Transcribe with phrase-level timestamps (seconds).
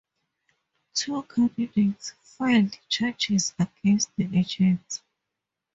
[0.95, 4.99] Two candidates filed charges against the agency.